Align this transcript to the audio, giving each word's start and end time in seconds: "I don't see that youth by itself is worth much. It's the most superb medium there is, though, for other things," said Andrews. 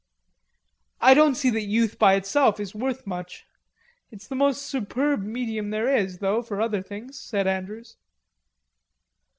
"I 0.99 1.13
don't 1.13 1.35
see 1.35 1.51
that 1.51 1.65
youth 1.65 1.99
by 1.99 2.15
itself 2.15 2.59
is 2.59 2.73
worth 2.73 3.05
much. 3.05 3.45
It's 4.09 4.25
the 4.25 4.33
most 4.35 4.63
superb 4.63 5.21
medium 5.21 5.69
there 5.69 5.95
is, 5.95 6.17
though, 6.17 6.41
for 6.41 6.59
other 6.59 6.81
things," 6.81 7.19
said 7.19 7.45
Andrews. 7.45 7.97